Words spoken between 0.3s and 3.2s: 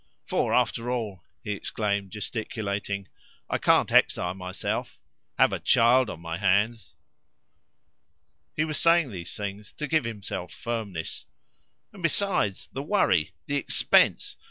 after all," he exclaimed, gesticulating,